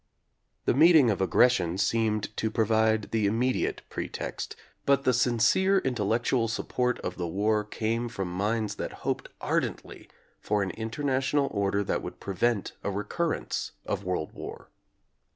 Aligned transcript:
The 0.65 0.73
meeting 0.73 1.11
of 1.11 1.21
aggression 1.21 1.77
seemed 1.77 2.35
to 2.35 2.49
provide 2.49 3.11
the 3.11 3.27
immediate 3.27 3.83
pre 3.87 4.09
text, 4.09 4.55
but 4.83 5.03
the 5.03 5.13
sincere 5.13 5.77
intellectual 5.77 6.47
support 6.47 6.97
of 7.01 7.17
the 7.17 7.27
war 7.27 7.63
came 7.63 8.09
from 8.09 8.27
minds 8.33 8.77
that 8.77 8.91
hoped 9.05 9.29
ardently 9.41 10.09
for 10.39 10.63
an 10.63 10.71
international 10.71 11.49
order 11.51 11.83
that 11.83 12.01
would 12.01 12.19
prevent 12.19 12.71
a 12.83 12.89
recur 12.89 13.27
rence 13.39 13.73
of 13.85 14.03
world 14.03 14.31
war. 14.33 14.71